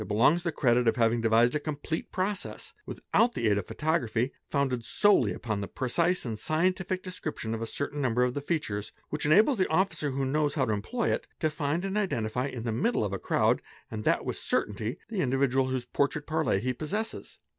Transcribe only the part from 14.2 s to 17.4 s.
with certainty, the individual whose" Portrait parlé'' he possesses.